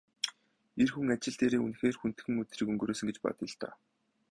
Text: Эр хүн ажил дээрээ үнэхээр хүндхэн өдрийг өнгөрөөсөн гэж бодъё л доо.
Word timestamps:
Эр 0.81 0.89
хүн 0.93 1.13
ажил 1.15 1.35
дээрээ 1.37 1.61
үнэхээр 1.65 1.95
хүндхэн 1.99 2.39
өдрийг 2.41 2.69
өнгөрөөсөн 2.71 3.07
гэж 3.09 3.17
бодъё 3.21 3.45
л 3.51 3.55
доо. 3.61 3.73